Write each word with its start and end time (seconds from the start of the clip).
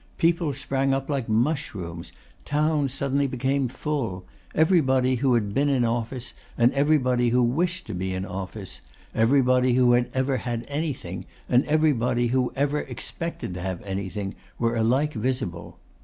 People 0.17 0.51
sprang 0.51 0.95
up 0.95 1.11
like 1.11 1.29
mushrooms; 1.29 2.11
town 2.43 2.89
suddenly 2.89 3.27
became 3.27 3.67
full. 3.67 4.25
Everybody 4.55 5.17
who 5.17 5.35
had 5.35 5.53
been 5.53 5.69
in 5.69 5.85
office, 5.85 6.33
and 6.57 6.73
everybody 6.73 7.29
who 7.29 7.43
wished 7.43 7.85
to 7.85 7.93
be 7.93 8.11
in 8.11 8.25
office; 8.25 8.81
everybody 9.13 9.73
who 9.73 9.91
had 9.91 10.09
ever 10.11 10.37
had 10.37 10.65
anything, 10.67 11.25
and 11.47 11.63
everybody 11.67 12.29
who 12.29 12.51
ever 12.55 12.79
expected 12.79 13.53
to 13.53 13.61
have 13.61 13.79
anything, 13.83 14.33
were 14.57 14.75
alike 14.75 15.13
visible. 15.13 15.77